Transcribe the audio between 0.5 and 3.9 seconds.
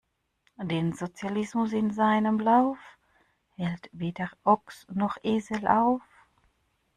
Den Sozialismus in seinem Lauf, hält